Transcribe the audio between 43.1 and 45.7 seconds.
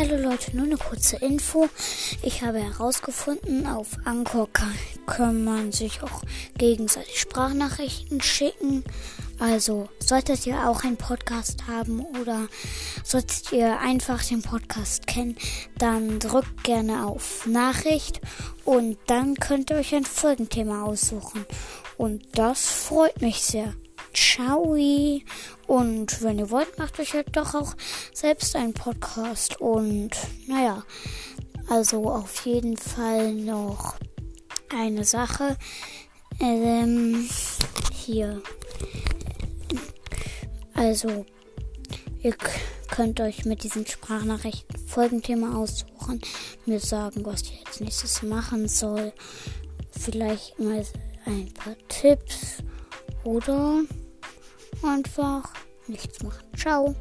euch mit diesen Sprachnachrichten Folgenthema